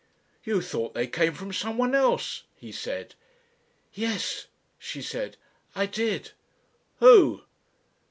"You 0.43 0.63
thought 0.63 0.95
they 0.95 1.05
came 1.05 1.35
from 1.35 1.53
someone 1.53 1.93
else," 1.93 2.45
he 2.55 2.71
said. 2.71 3.13
"Yes," 3.93 4.47
she 4.79 4.99
said, 4.99 5.37
"I 5.75 5.85
did." 5.85 6.31
"Who?" 6.97 7.43